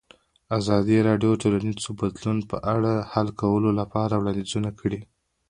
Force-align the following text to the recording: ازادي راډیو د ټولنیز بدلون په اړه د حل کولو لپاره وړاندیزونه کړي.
ازادي 0.57 0.97
راډیو 1.07 1.31
د 1.35 1.39
ټولنیز 1.41 1.85
بدلون 1.99 2.37
په 2.49 2.57
اړه 2.75 2.93
د 2.99 3.05
حل 3.11 3.27
کولو 3.41 3.69
لپاره 3.79 4.13
وړاندیزونه 4.17 4.69
کړي. 4.79 4.99